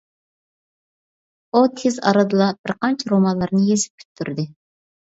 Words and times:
ئۇ 1.53 1.63
تېز 1.81 2.01
ئارىدىلا 2.01 2.49
بىرقانچە 2.65 3.13
رومانلارنى 3.17 3.65
يېزىپ 3.71 3.99
پۈتتۈردى. 4.07 4.51